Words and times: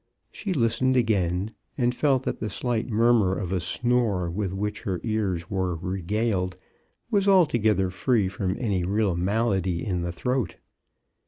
She 0.31 0.51
listened 0.51 0.95
again, 0.97 1.51
and 1.77 1.93
felt 1.93 2.23
that 2.23 2.39
the 2.39 2.49
slight 2.49 2.89
murmur 2.89 3.37
of 3.37 3.51
a 3.51 3.59
snore 3.59 4.31
with 4.31 4.51
which 4.51 4.81
her 4.81 4.99
ears 5.03 5.47
were 5.47 5.75
regaled 5.75 6.55
was 7.11 7.27
altogether 7.27 7.91
free 7.91 8.27
from 8.27 8.57
any 8.57 8.83
real 8.83 9.15
malady 9.15 9.85
in 9.85 10.01
the 10.01 10.11
throat. 10.11 10.55